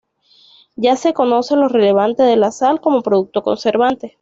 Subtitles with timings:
[0.75, 4.17] Ya se conoce lo relevante de la sal como producto conservante.